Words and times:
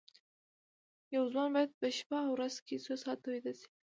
یو 1.15 1.23
ځوان 1.33 1.49
باید 1.55 1.71
په 1.79 1.87
شپه 1.97 2.17
او 2.25 2.31
ورځ 2.35 2.55
کې 2.65 2.83
څو 2.85 2.93
ساعته 3.03 3.27
ویده 3.31 3.51
شي 3.59 3.67